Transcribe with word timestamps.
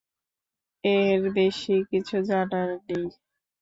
এর 0.83 1.21
বেশি 1.35 1.75
কিছু 1.89 2.15
জানার 2.29 2.69
নেই। 2.85 3.05